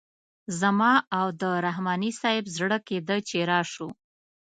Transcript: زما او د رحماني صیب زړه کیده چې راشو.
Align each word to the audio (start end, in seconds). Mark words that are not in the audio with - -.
زما 0.59 0.93
او 1.19 1.27
د 1.41 1.43
رحماني 1.65 2.11
صیب 2.21 2.45
زړه 2.57 2.77
کیده 2.87 3.17
چې 3.27 3.37
راشو. 3.51 3.87